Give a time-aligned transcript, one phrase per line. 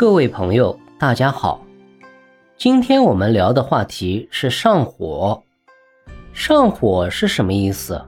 [0.00, 1.62] 各位朋友，大家好。
[2.56, 5.42] 今天我们聊的话题是上火。
[6.32, 8.02] 上火是什么意思？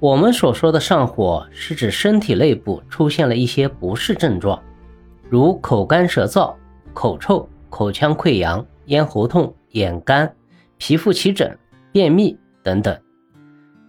[0.00, 4.60] 我们所说的上火，是指身体内部出现了一些不适症状，
[5.30, 6.52] 如口干舌燥、
[6.92, 10.34] 口臭、口腔溃疡、咽喉痛、眼干、
[10.76, 11.56] 皮肤起疹、
[11.92, 12.98] 便秘等等。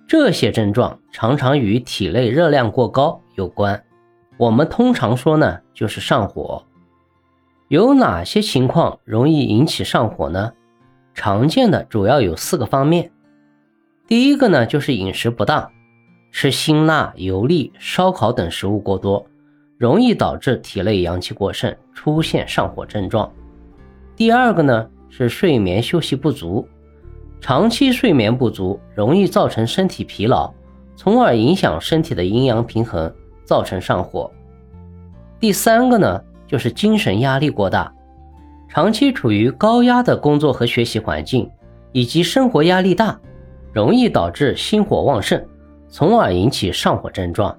[0.07, 3.83] 这些症状常常与体内热量过高有关。
[4.37, 6.63] 我们通常说呢，就是上火。
[7.69, 10.53] 有哪些情况容易引起上火呢？
[11.13, 13.11] 常见的主要有四个方面。
[14.07, 15.69] 第一个呢，就是饮食不当，
[16.31, 19.25] 吃辛辣、油腻、烧烤等食物过多，
[19.77, 23.29] 容易导致体内阳气过剩，出现上火症状。
[24.15, 26.65] 第二个呢，是睡眠休息不足，
[27.41, 30.53] 长期睡眠不足容易造成身体疲劳，
[30.95, 33.13] 从而影响身体的阴阳平衡。
[33.43, 34.29] 造成上火。
[35.39, 37.93] 第三个呢，就是精神压力过大，
[38.69, 41.49] 长期处于高压的工作和学习环境，
[41.91, 43.19] 以及生活压力大，
[43.73, 45.43] 容易导致心火旺盛，
[45.89, 47.55] 从而引起上火症状。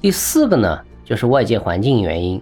[0.00, 2.40] 第四个呢，就是外界环境原因，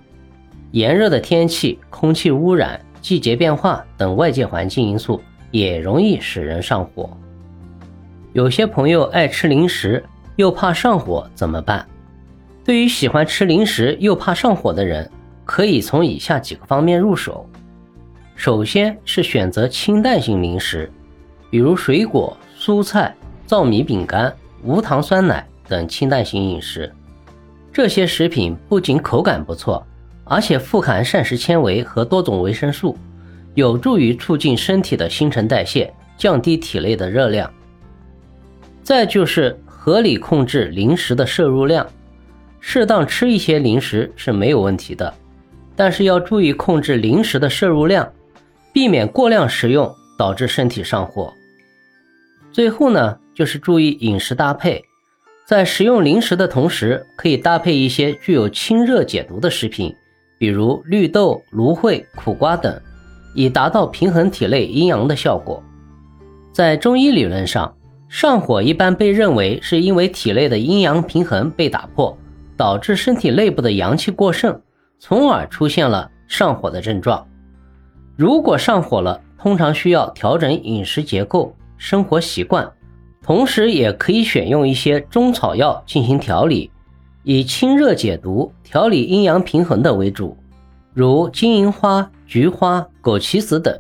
[0.73, 5.21] 炎热的天气、空气污染、季节变化等外界环境因素
[5.51, 7.09] 也容易使人上火。
[8.33, 10.05] 有些朋友爱吃零食，
[10.37, 11.87] 又怕上火，怎么办？
[12.65, 15.09] 对于喜欢吃零食又怕上火的人，
[15.45, 17.49] 可以从以下几个方面入手。
[18.35, 20.91] 首先是选择清淡型零食，
[21.51, 23.15] 比如水果、蔬菜、
[23.47, 26.93] 糙米饼干、无糖酸奶等清淡型饮食。
[27.73, 29.87] 这些食品不仅口感不错，
[30.25, 32.97] 而且富含膳食纤维和多种维生素，
[33.55, 37.51] 有助于促进身体的新陈代谢，降低体内的热量。
[38.83, 41.87] 再就是合理控制零食的摄入量。
[42.61, 45.13] 适当吃一些零食是没有问题的，
[45.77, 48.13] 但是要注意控制零食的摄入量，
[48.73, 51.33] 避免过量食用导致身体上火。
[52.53, 54.83] 最后呢，就是注意饮食搭配，
[55.47, 59.95] 在食用零食的同时，可以搭配一些具有清热解毒的食品，
[60.39, 62.81] 比如绿豆、芦荟、苦瓜等，
[63.35, 65.63] 以达到平衡体内阴阳的效果。
[66.53, 67.75] 在中医理论上，
[68.09, 72.17] 上火一般被认为是因为体内的阴阳平衡被打破。
[72.57, 74.61] 导致身体内部的阳气过剩，
[75.07, 77.29] 从而出现了上火的症状。
[78.17, 82.73] 如果上火了，通常需要调整饮食结构、生活习惯，
[83.23, 86.71] 同时也可以选用一些中草药进行调理，
[87.23, 90.35] 以清热解毒、调理阴阳平衡的为主，
[90.95, 93.79] 如金银花、菊花、枸杞子等。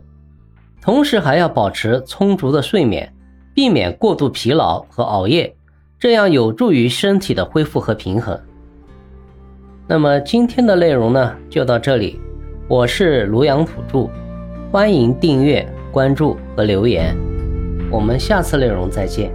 [0.82, 3.10] 同时还要保持充足的睡眠，
[3.54, 5.56] 避免过度疲劳和熬夜，
[5.98, 8.38] 这样有助于身体的恢复和平衡。
[9.86, 12.18] 那么今天的内容呢，就到这里。
[12.68, 14.08] 我是庐阳土著，
[14.72, 17.14] 欢迎订阅、关注和留言。
[17.90, 19.30] 我们下次内容再见。